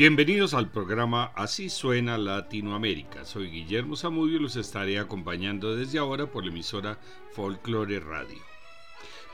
Bienvenidos 0.00 0.54
al 0.54 0.70
programa 0.70 1.30
Así 1.34 1.68
suena 1.68 2.16
Latinoamérica. 2.16 3.26
Soy 3.26 3.50
Guillermo 3.50 3.96
Zamudio 3.96 4.38
y 4.38 4.40
los 4.40 4.56
estaré 4.56 4.98
acompañando 4.98 5.76
desde 5.76 5.98
ahora 5.98 6.24
por 6.24 6.42
la 6.42 6.50
emisora 6.50 6.98
Folklore 7.32 8.00
Radio. 8.00 8.38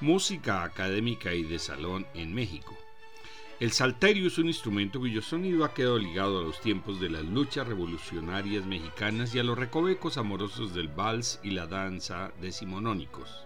Música 0.01 0.65
académica 0.65 1.33
y 1.35 1.45
de 1.45 1.61
salón 1.61 2.05
en 2.15 2.35
México. 2.35 2.77
El 3.61 3.71
salterio 3.71 4.27
es 4.27 4.39
un 4.39 4.49
instrumento 4.49 4.99
cuyo 4.99 5.23
sonido 5.23 5.65
ha 5.65 5.73
quedado 5.73 6.01
ligado 6.01 6.41
a 6.41 6.43
los 6.43 6.61
tiempos 6.61 6.99
de 6.99 7.11
las 7.11 7.25
luchas 7.25 7.69
revolucionarias 7.69 8.67
mexicanas 8.67 9.33
y 9.37 9.39
a 9.39 9.45
los 9.45 9.57
recovecos 9.57 10.19
amorosos 10.19 10.75
del 10.75 10.89
vals 10.89 11.39
y 11.45 11.51
la 11.53 11.69
danza 11.69 12.33
decimonónicos. 12.41 13.46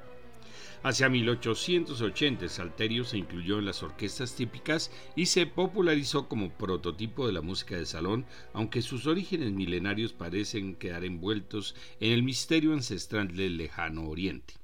Hacia 0.82 1.10
1880 1.10 2.44
el 2.44 2.50
salterio 2.50 3.04
se 3.04 3.18
incluyó 3.18 3.58
en 3.58 3.66
las 3.66 3.82
orquestas 3.82 4.34
típicas 4.34 4.90
y 5.14 5.26
se 5.26 5.44
popularizó 5.44 6.26
como 6.26 6.56
prototipo 6.56 7.26
de 7.26 7.34
la 7.34 7.42
música 7.42 7.76
de 7.76 7.84
salón, 7.84 8.24
aunque 8.54 8.80
sus 8.80 9.06
orígenes 9.06 9.52
milenarios 9.52 10.14
parecen 10.14 10.74
quedar 10.74 11.04
envueltos 11.04 11.74
en 12.00 12.12
el 12.12 12.22
misterio 12.22 12.72
ancestral 12.72 13.36
del 13.36 13.58
lejano 13.58 14.08
oriente. 14.08 14.54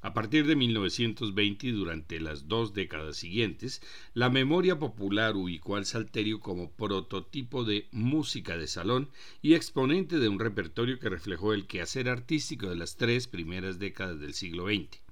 A 0.00 0.14
partir 0.14 0.46
de 0.46 0.56
1920 0.56 1.66
y 1.66 1.72
durante 1.72 2.18
las 2.18 2.48
dos 2.48 2.72
décadas 2.72 3.18
siguientes, 3.18 3.82
la 4.14 4.30
memoria 4.30 4.78
popular 4.78 5.36
ubicó 5.36 5.76
al 5.76 5.84
salterio 5.84 6.40
como 6.40 6.70
prototipo 6.70 7.64
de 7.64 7.88
música 7.92 8.56
de 8.56 8.68
salón 8.68 9.10
y 9.42 9.52
exponente 9.52 10.18
de 10.18 10.30
un 10.30 10.38
repertorio 10.38 10.98
que 10.98 11.10
reflejó 11.10 11.52
el 11.52 11.66
quehacer 11.66 12.08
artístico 12.08 12.70
de 12.70 12.76
las 12.76 12.96
tres 12.96 13.28
primeras 13.28 13.78
décadas 13.78 14.18
del 14.18 14.32
siglo 14.32 14.68
XX. 14.68 15.07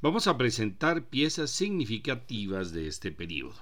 Vamos 0.00 0.26
a 0.26 0.36
presentar 0.36 1.08
piezas 1.08 1.50
significativas 1.50 2.72
de 2.72 2.88
este 2.88 3.12
periodo. 3.12 3.56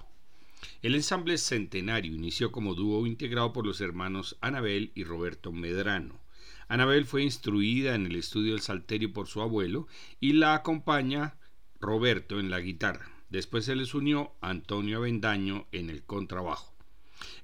El 0.82 0.94
ensamble 0.94 1.38
Centenario 1.38 2.14
inició 2.14 2.52
como 2.52 2.74
dúo 2.74 3.06
integrado 3.06 3.52
por 3.52 3.66
los 3.66 3.80
hermanos 3.80 4.36
Anabel 4.40 4.92
y 4.94 5.04
Roberto 5.04 5.52
Medrano. 5.52 6.20
Anabel 6.68 7.04
fue 7.04 7.22
instruida 7.22 7.94
en 7.94 8.06
el 8.06 8.16
estudio 8.16 8.52
del 8.52 8.62
salterio 8.62 9.12
por 9.12 9.26
su 9.26 9.40
abuelo 9.42 9.86
y 10.20 10.32
la 10.34 10.54
acompaña 10.54 11.36
Roberto 11.80 12.40
en 12.40 12.50
la 12.50 12.60
guitarra. 12.60 13.10
Después 13.28 13.64
se 13.64 13.76
les 13.76 13.94
unió 13.94 14.32
Antonio 14.40 14.98
Avendaño 14.98 15.66
en 15.72 15.90
el 15.90 16.02
contrabajo. 16.02 16.74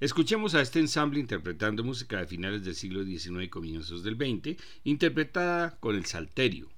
Escuchemos 0.01 0.55
a 0.55 0.61
este 0.61 0.79
ensamble 0.79 1.21
interpretando 1.21 1.85
música 1.85 2.19
de 2.19 2.27
finales 2.27 2.65
del 2.65 2.75
siglo 2.75 3.05
XIX 3.05 3.45
y 3.45 3.49
comienzos 3.49 4.03
del 4.03 4.17
XX, 4.17 4.61
interpretada 4.85 5.79
con 5.81 5.97
el 5.97 6.07
salterio, 6.07 6.69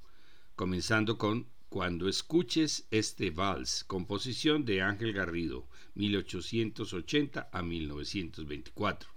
comenzando 0.57 1.19
con 1.19 1.47
cuando 1.73 2.07
escuches 2.07 2.87
este 2.91 3.31
vals, 3.31 3.83
composición 3.85 4.67
de 4.67 4.83
Ángel 4.83 5.15
Garrido, 5.15 5.67
1880 5.95 7.49
a 7.51 7.63
1924. 7.63 9.09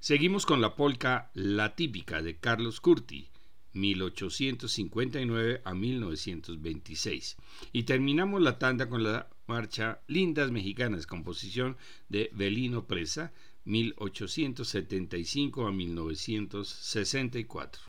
Seguimos 0.00 0.46
con 0.46 0.62
la 0.62 0.76
polca 0.76 1.30
La 1.34 1.76
Típica 1.76 2.22
de 2.22 2.38
Carlos 2.38 2.80
Curti, 2.80 3.28
1859 3.74 5.60
a 5.62 5.74
1926. 5.74 7.36
Y 7.74 7.82
terminamos 7.82 8.40
la 8.40 8.58
tanda 8.58 8.88
con 8.88 9.04
la 9.04 9.28
marcha 9.46 10.00
Lindas 10.06 10.50
Mexicanas, 10.50 11.06
composición 11.06 11.76
de 12.08 12.30
Belino 12.32 12.86
Presa, 12.86 13.34
1875 13.66 15.66
a 15.66 15.70
1964. 15.70 17.82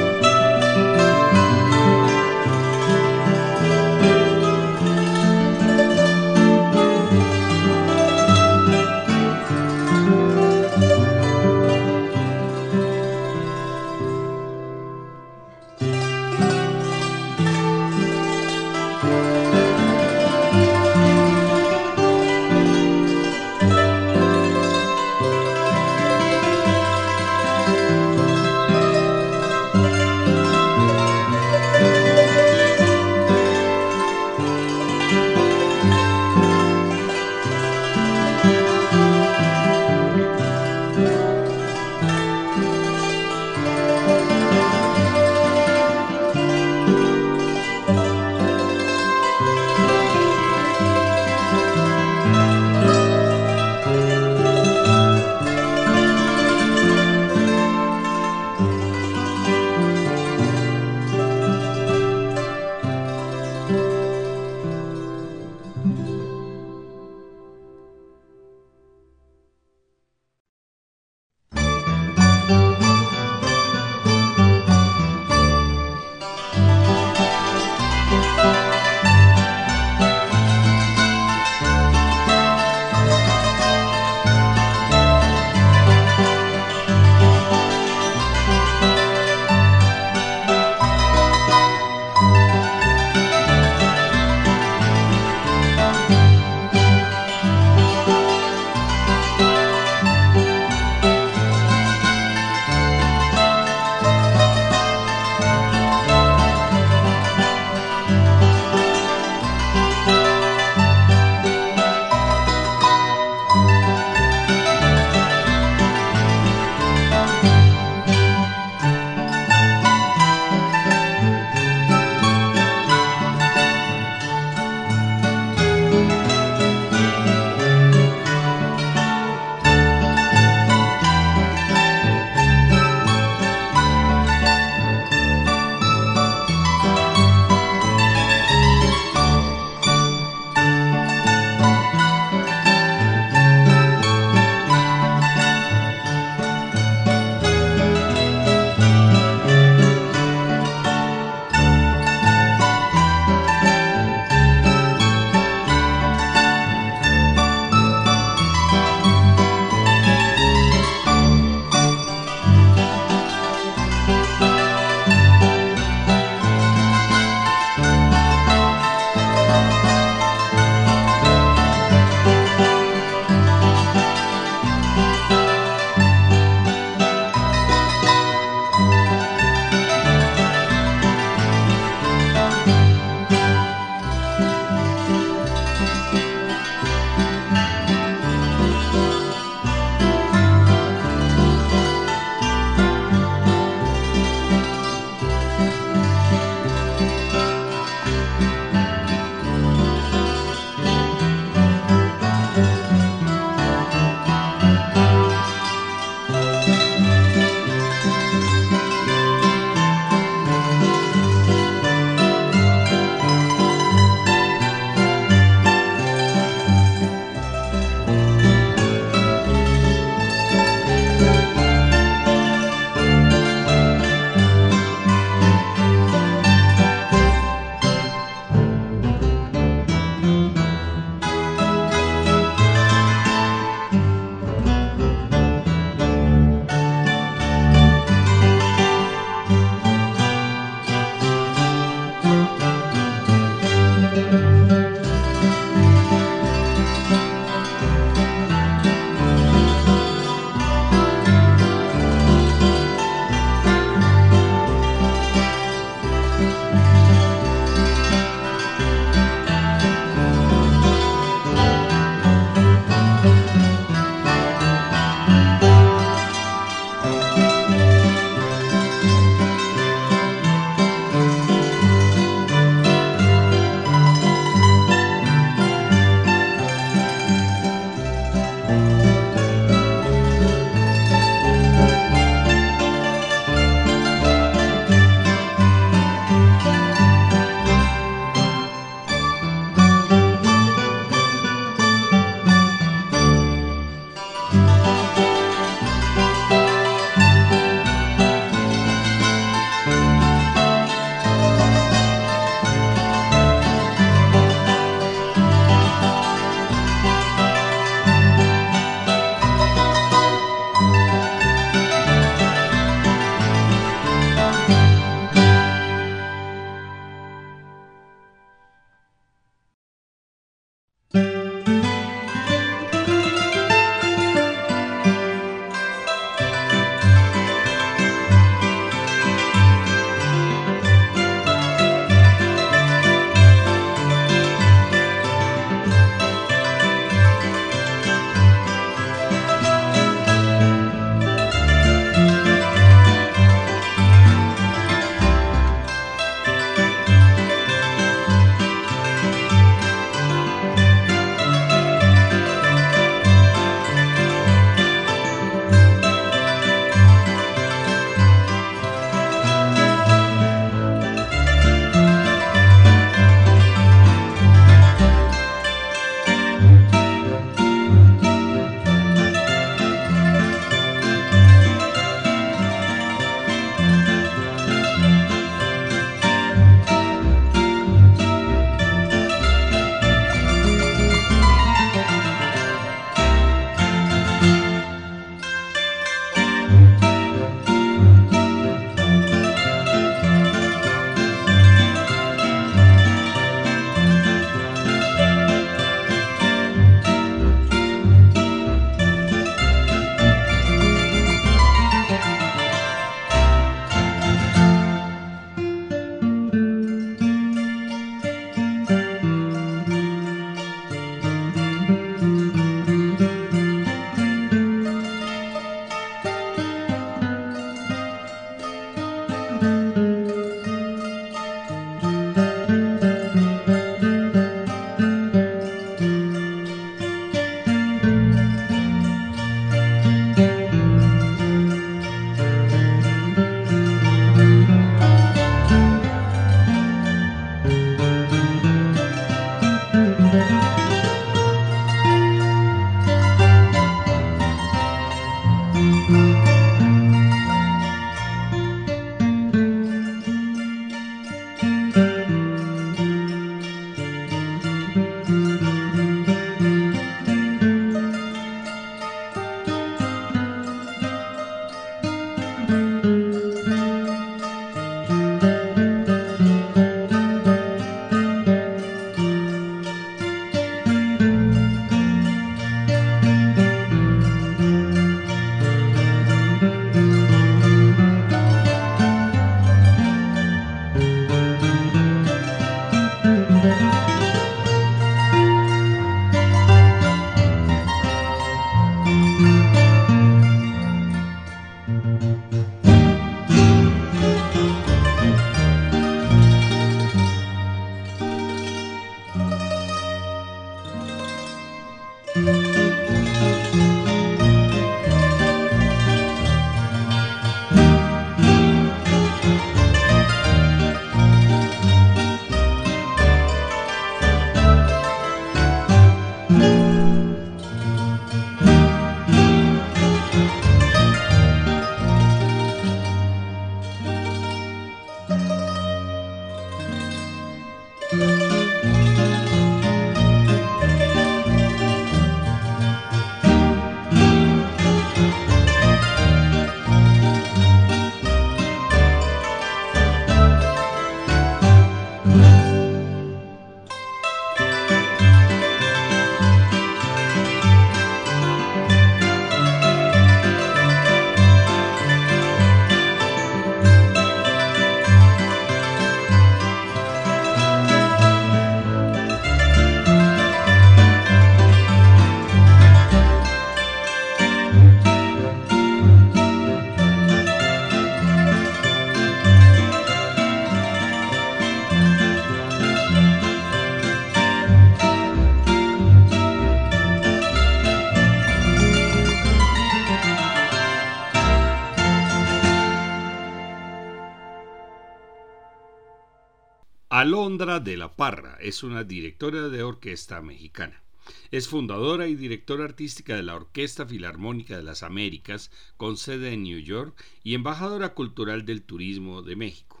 Alondra 587.20 587.80
de 587.80 587.96
la 587.96 588.14
Parra 588.14 588.56
es 588.60 588.84
una 588.84 589.02
directora 589.02 589.68
de 589.70 589.82
orquesta 589.82 590.40
mexicana. 590.40 591.02
Es 591.50 591.66
fundadora 591.66 592.28
y 592.28 592.36
directora 592.36 592.84
artística 592.84 593.34
de 593.34 593.42
la 593.42 593.56
Orquesta 593.56 594.06
Filarmónica 594.06 594.76
de 594.76 594.84
las 594.84 595.02
Américas, 595.02 595.72
con 595.96 596.16
sede 596.16 596.52
en 596.52 596.62
New 596.62 596.78
York, 596.78 597.20
y 597.42 597.54
embajadora 597.54 598.14
cultural 598.14 598.64
del 598.64 598.82
turismo 598.82 599.42
de 599.42 599.56
México. 599.56 600.00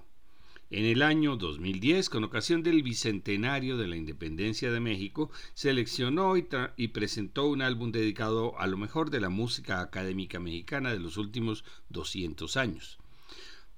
En 0.70 0.84
el 0.84 1.02
año 1.02 1.34
2010, 1.34 2.08
con 2.08 2.22
ocasión 2.22 2.62
del 2.62 2.84
bicentenario 2.84 3.76
de 3.78 3.88
la 3.88 3.96
independencia 3.96 4.70
de 4.70 4.78
México, 4.78 5.28
seleccionó 5.54 6.36
y, 6.36 6.46
y, 6.76 6.86
presentó 6.86 7.48
un 7.48 7.62
álbum 7.62 7.90
dedicado 7.90 8.56
a 8.60 8.68
lo 8.68 8.76
mejor 8.76 9.10
de 9.10 9.18
la 9.18 9.28
música 9.28 9.80
académica 9.80 10.38
mexicana 10.38 10.92
de 10.92 11.00
los 11.00 11.16
últimos 11.16 11.64
200 11.88 12.56
años. 12.56 13.00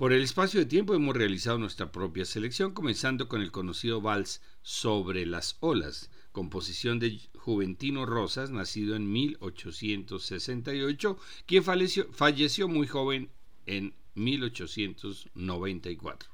Por 0.00 0.12
el 0.14 0.23
espacio 0.23 0.61
de 0.61 0.64
tiempo 0.64 0.95
hemos 0.95 1.14
realizado 1.14 1.59
nuestra 1.59 1.92
propia 1.92 2.25
selección, 2.25 2.73
comenzando 2.73 3.28
con 3.28 3.42
el 3.42 3.52
conocido 3.52 4.00
vals 4.00 4.40
Sobre 4.62 5.26
las 5.26 5.59
olas, 5.61 6.11
composición 6.33 6.99
de 6.99 7.21
Juventino 7.35 8.07
Rosas, 8.07 8.50
nacido 8.50 8.97
en 8.97 9.12
1868, 9.12 11.19
quien 11.45 11.62
falleció, 11.62 12.11
falleció 12.12 12.66
muy 12.66 12.87
joven 12.87 13.28
en 13.66 13.92
1894. 14.14 16.30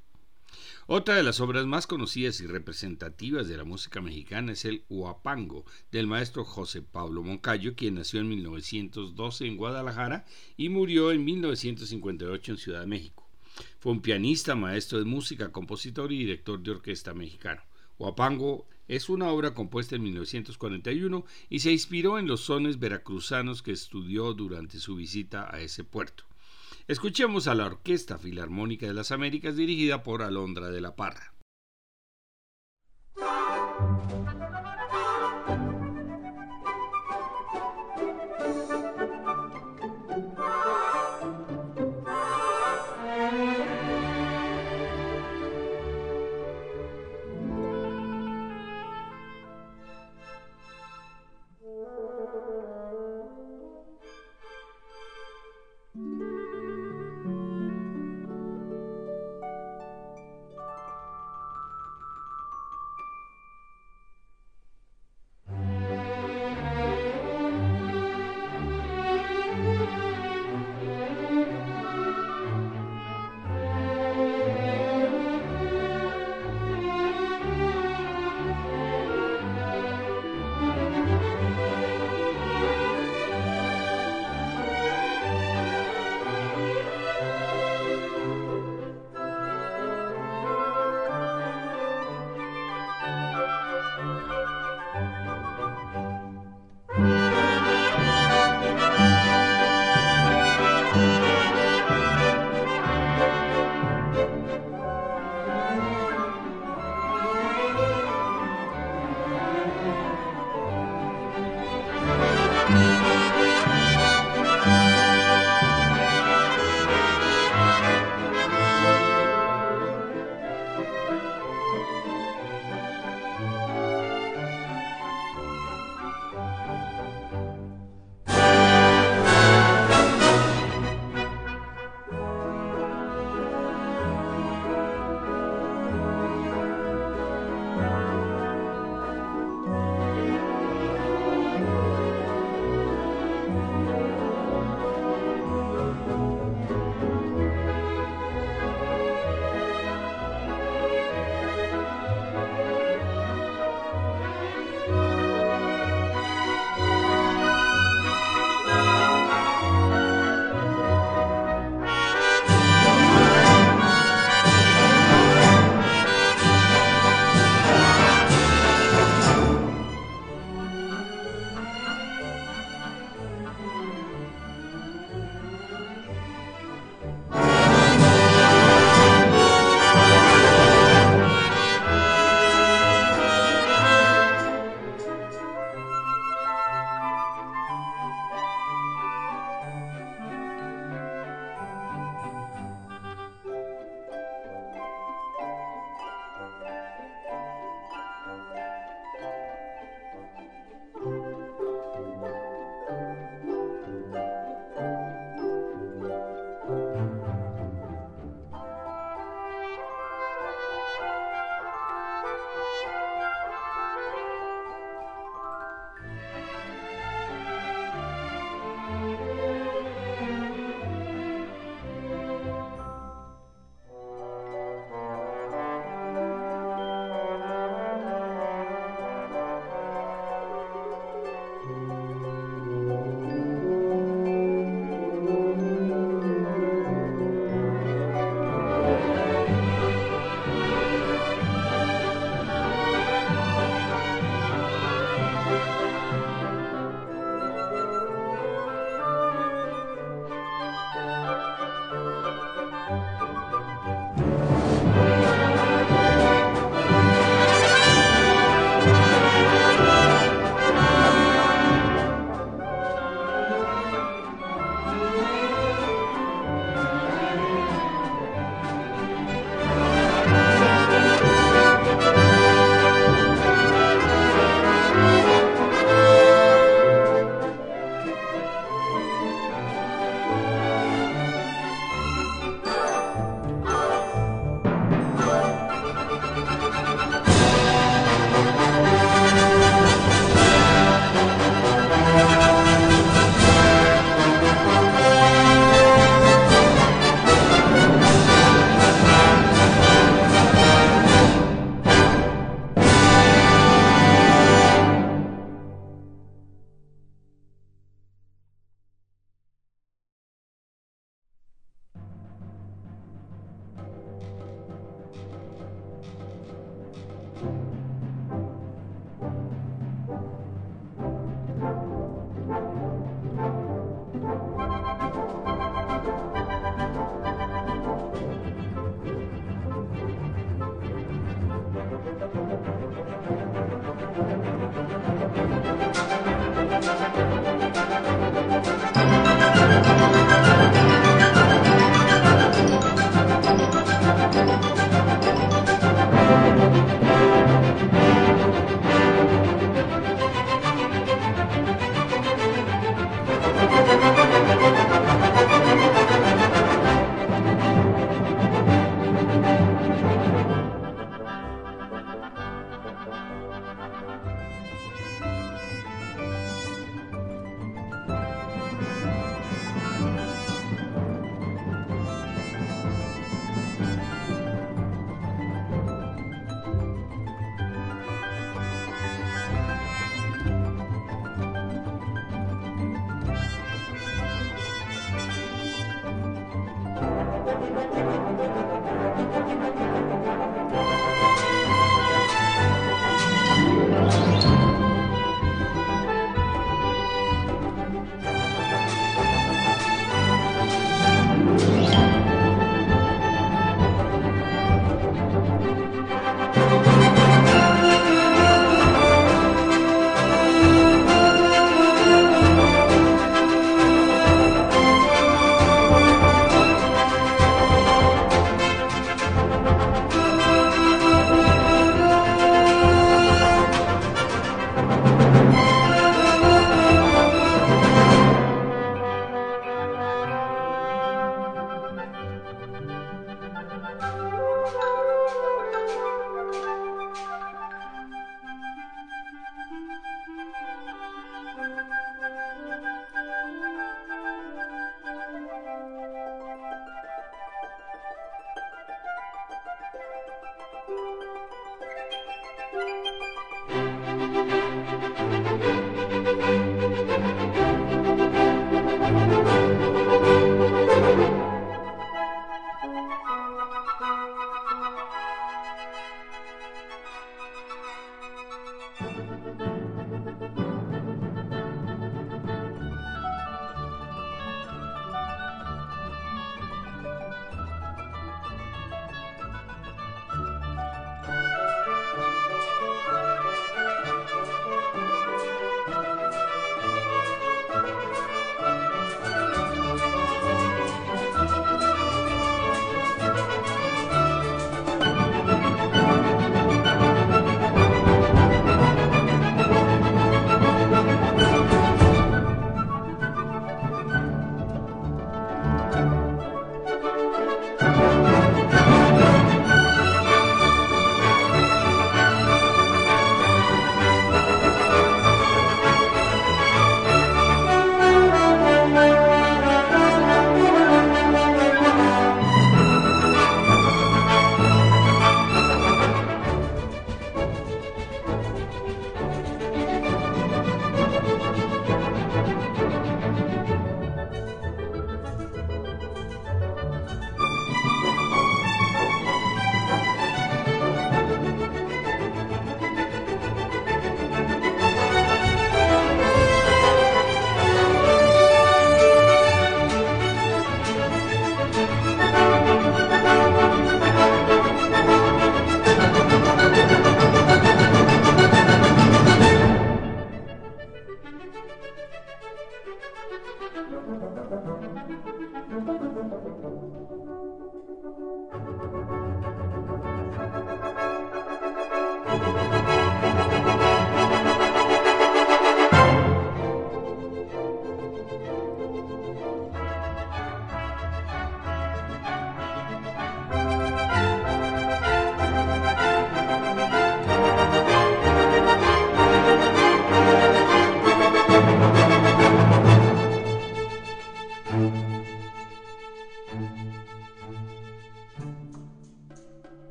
Otra 0.86 1.16
de 1.16 1.24
las 1.24 1.40
obras 1.40 1.66
más 1.66 1.88
conocidas 1.88 2.40
y 2.40 2.46
representativas 2.46 3.48
de 3.48 3.56
la 3.56 3.64
música 3.64 4.00
mexicana 4.00 4.52
es 4.52 4.64
el 4.64 4.84
Huapango 4.88 5.64
del 5.90 6.06
maestro 6.06 6.44
José 6.44 6.82
Pablo 6.82 7.24
Moncayo, 7.24 7.74
quien 7.74 7.96
nació 7.96 8.20
en 8.20 8.28
1912 8.28 9.44
en 9.44 9.56
Guadalajara 9.56 10.24
y 10.56 10.68
murió 10.68 11.10
en 11.10 11.24
1958 11.24 12.52
en 12.52 12.58
Ciudad 12.58 12.82
de 12.82 12.86
México. 12.86 13.25
Un 13.86 14.00
pianista, 14.00 14.56
maestro 14.56 14.98
de 14.98 15.04
música, 15.04 15.52
compositor 15.52 16.10
y 16.10 16.18
director 16.18 16.60
de 16.60 16.72
orquesta 16.72 17.14
mexicano. 17.14 17.62
Huapango 18.00 18.66
es 18.88 19.08
una 19.08 19.28
obra 19.28 19.54
compuesta 19.54 19.94
en 19.94 20.02
1941 20.02 21.24
y 21.48 21.60
se 21.60 21.70
inspiró 21.70 22.18
en 22.18 22.26
los 22.26 22.40
sones 22.40 22.80
veracruzanos 22.80 23.62
que 23.62 23.70
estudió 23.70 24.34
durante 24.34 24.80
su 24.80 24.96
visita 24.96 25.54
a 25.54 25.60
ese 25.60 25.84
puerto. 25.84 26.24
Escuchemos 26.88 27.46
a 27.46 27.54
la 27.54 27.66
Orquesta 27.66 28.18
Filarmónica 28.18 28.88
de 28.88 28.94
las 28.94 29.12
Américas 29.12 29.54
dirigida 29.54 30.02
por 30.02 30.22
Alondra 30.22 30.68
de 30.70 30.80
la 30.80 30.96
Parra. 30.96 31.32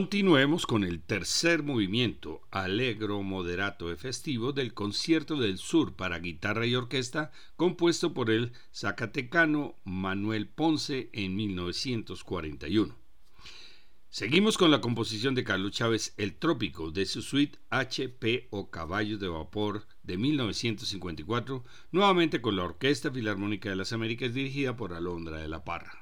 Continuemos 0.00 0.66
con 0.66 0.82
el 0.82 1.02
tercer 1.02 1.62
movimiento, 1.62 2.40
alegro, 2.50 3.22
moderato 3.22 3.92
y 3.92 3.96
festivo 3.96 4.52
del 4.52 4.72
Concierto 4.72 5.36
del 5.36 5.58
Sur 5.58 5.94
para 5.94 6.20
guitarra 6.20 6.64
y 6.64 6.74
orquesta, 6.74 7.32
compuesto 7.54 8.14
por 8.14 8.30
el 8.30 8.52
zacatecano 8.72 9.74
Manuel 9.84 10.48
Ponce 10.48 11.10
en 11.12 11.36
1941. 11.36 12.96
Seguimos 14.08 14.56
con 14.56 14.70
la 14.70 14.80
composición 14.80 15.34
de 15.34 15.44
Carlos 15.44 15.72
Chávez 15.72 16.14
El 16.16 16.34
Trópico 16.34 16.90
de 16.90 17.04
su 17.04 17.20
suite 17.20 17.58
HP 17.68 18.48
o 18.50 18.70
Caballos 18.70 19.20
de 19.20 19.28
Vapor 19.28 19.86
de 20.02 20.16
1954, 20.16 21.62
nuevamente 21.92 22.40
con 22.40 22.56
la 22.56 22.64
Orquesta 22.64 23.10
Filarmónica 23.10 23.68
de 23.68 23.76
las 23.76 23.92
Américas 23.92 24.32
dirigida 24.32 24.74
por 24.78 24.94
Alondra 24.94 25.36
de 25.36 25.48
la 25.48 25.62
Parra. 25.62 25.99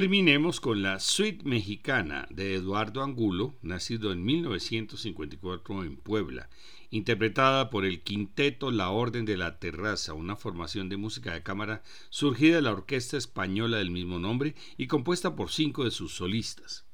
Terminemos 0.00 0.60
con 0.60 0.80
la 0.80 0.98
suite 0.98 1.44
mexicana 1.44 2.26
de 2.30 2.54
Eduardo 2.54 3.02
Angulo, 3.02 3.58
nacido 3.60 4.12
en 4.12 4.24
1954 4.24 5.84
en 5.84 5.98
Puebla, 5.98 6.48
interpretada 6.88 7.68
por 7.68 7.84
el 7.84 8.00
quinteto 8.00 8.70
La 8.70 8.88
Orden 8.88 9.26
de 9.26 9.36
la 9.36 9.58
Terraza, 9.58 10.14
una 10.14 10.36
formación 10.36 10.88
de 10.88 10.96
música 10.96 11.34
de 11.34 11.42
cámara 11.42 11.82
surgida 12.08 12.56
de 12.56 12.62
la 12.62 12.72
orquesta 12.72 13.18
española 13.18 13.76
del 13.76 13.90
mismo 13.90 14.18
nombre 14.18 14.54
y 14.78 14.86
compuesta 14.86 15.36
por 15.36 15.50
cinco 15.50 15.84
de 15.84 15.90
sus 15.90 16.14
solistas. 16.14 16.86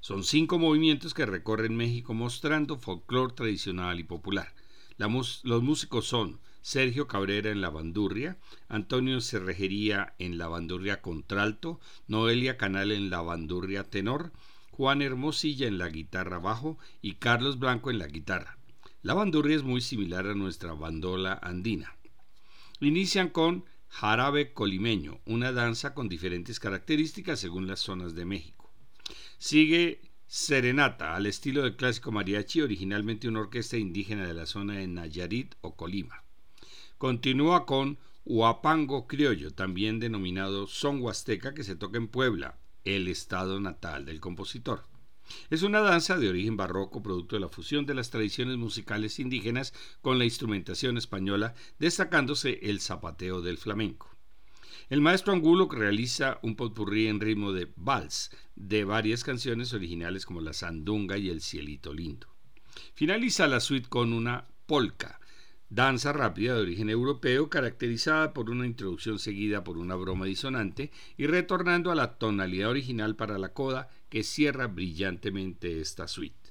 Son 0.00 0.24
cinco 0.24 0.58
movimientos 0.58 1.12
que 1.12 1.26
recorren 1.26 1.76
México 1.76 2.14
mostrando 2.14 2.78
folclore 2.78 3.34
tradicional 3.34 4.00
y 4.00 4.04
popular. 4.04 4.54
los 4.96 5.62
músicos 5.62 6.06
son 6.06 6.40
Sergio 6.64 7.06
Cabrera 7.06 7.50
en 7.50 7.60
la 7.60 7.68
bandurria, 7.68 8.38
Antonio 8.68 9.20
Cerrejería 9.20 10.14
en 10.18 10.38
la 10.38 10.48
bandurria 10.48 11.02
contralto, 11.02 11.78
Noelia 12.08 12.56
Canal 12.56 12.90
en 12.90 13.10
la 13.10 13.20
bandurria 13.20 13.84
tenor, 13.84 14.32
Juan 14.70 15.02
Hermosilla 15.02 15.66
en 15.66 15.76
la 15.76 15.90
guitarra 15.90 16.38
bajo 16.38 16.78
y 17.02 17.16
Carlos 17.16 17.58
Blanco 17.58 17.90
en 17.90 17.98
la 17.98 18.06
guitarra. 18.06 18.56
La 19.02 19.12
bandurria 19.12 19.56
es 19.56 19.62
muy 19.62 19.82
similar 19.82 20.26
a 20.26 20.34
nuestra 20.34 20.72
bandola 20.72 21.34
andina. 21.34 21.98
Inician 22.80 23.28
con 23.28 23.66
jarabe 23.88 24.54
colimeño, 24.54 25.20
una 25.26 25.52
danza 25.52 25.92
con 25.92 26.08
diferentes 26.08 26.60
características 26.60 27.38
según 27.40 27.66
las 27.66 27.80
zonas 27.80 28.14
de 28.14 28.24
México. 28.24 28.72
Sigue 29.36 30.00
serenata 30.26 31.14
al 31.14 31.26
estilo 31.26 31.60
del 31.60 31.76
clásico 31.76 32.10
mariachi, 32.10 32.62
originalmente 32.62 33.28
una 33.28 33.40
orquesta 33.40 33.76
indígena 33.76 34.26
de 34.26 34.32
la 34.32 34.46
zona 34.46 34.78
de 34.78 34.88
Nayarit 34.88 35.56
o 35.60 35.76
Colima. 35.76 36.23
Continúa 36.98 37.66
con 37.66 37.98
Huapango 38.24 39.06
Criollo, 39.06 39.52
también 39.52 39.98
denominado 39.98 40.66
son 40.66 41.02
huasteca, 41.02 41.52
que 41.52 41.64
se 41.64 41.76
toca 41.76 41.98
en 41.98 42.08
Puebla, 42.08 42.58
el 42.84 43.08
estado 43.08 43.60
natal 43.60 44.06
del 44.06 44.20
compositor. 44.20 44.84
Es 45.50 45.62
una 45.62 45.80
danza 45.80 46.18
de 46.18 46.28
origen 46.28 46.56
barroco, 46.56 47.02
producto 47.02 47.36
de 47.36 47.40
la 47.40 47.48
fusión 47.48 47.86
de 47.86 47.94
las 47.94 48.10
tradiciones 48.10 48.56
musicales 48.58 49.18
indígenas 49.18 49.72
con 50.02 50.18
la 50.18 50.24
instrumentación 50.24 50.96
española, 50.96 51.54
destacándose 51.78 52.60
el 52.62 52.80
zapateo 52.80 53.40
del 53.40 53.58
flamenco. 53.58 54.10
El 54.90 55.00
maestro 55.00 55.32
Angulo 55.32 55.68
realiza 55.70 56.38
un 56.42 56.56
potpourri 56.56 57.08
en 57.08 57.20
ritmo 57.20 57.52
de 57.52 57.72
vals 57.74 58.30
de 58.54 58.84
varias 58.84 59.24
canciones 59.24 59.72
originales 59.72 60.26
como 60.26 60.40
La 60.42 60.52
Sandunga 60.52 61.16
y 61.16 61.30
El 61.30 61.40
Cielito 61.40 61.92
Lindo. 61.92 62.28
Finaliza 62.94 63.46
la 63.46 63.60
suite 63.60 63.88
con 63.88 64.12
una 64.12 64.46
polka, 64.66 65.20
danza 65.68 66.12
rápida 66.12 66.54
de 66.54 66.62
origen 66.62 66.90
europeo 66.90 67.48
caracterizada 67.48 68.32
por 68.32 68.50
una 68.50 68.66
introducción 68.66 69.18
seguida 69.18 69.64
por 69.64 69.78
una 69.78 69.94
broma 69.94 70.26
disonante 70.26 70.90
y 71.16 71.26
retornando 71.26 71.90
a 71.90 71.94
la 71.94 72.18
tonalidad 72.18 72.70
original 72.70 73.16
para 73.16 73.38
la 73.38 73.52
coda 73.52 73.88
que 74.08 74.22
cierra 74.22 74.66
brillantemente 74.66 75.80
esta 75.80 76.06
suite. 76.06 76.43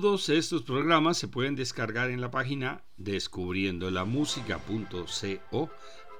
Todos 0.00 0.28
estos 0.28 0.62
programas 0.62 1.18
se 1.18 1.26
pueden 1.26 1.56
descargar 1.56 2.10
en 2.10 2.20
la 2.20 2.30
página 2.30 2.84
descubriendolamusica.co 2.98 5.70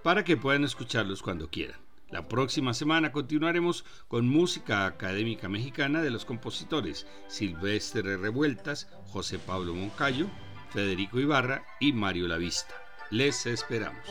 para 0.03 0.24
que 0.24 0.37
puedan 0.37 0.64
escucharlos 0.64 1.22
cuando 1.22 1.49
quieran. 1.49 1.79
La 2.11 2.26
próxima 2.26 2.74
semana 2.74 3.12
continuaremos 3.12 3.85
con 4.09 4.29
música 4.29 4.85
académica 4.85 5.49
mexicana 5.49 6.03
de 6.03 6.11
los 6.11 6.24
compositores 6.24 7.07
Silvestre 7.29 8.16
Revueltas, 8.16 8.89
José 9.12 9.39
Pablo 9.39 9.74
Moncayo, 9.74 10.26
Federico 10.72 11.20
Ibarra 11.20 11.62
y 11.79 11.93
Mario 11.93 12.26
Lavista. 12.26 12.74
Les 13.11 13.47
esperamos. 13.47 14.05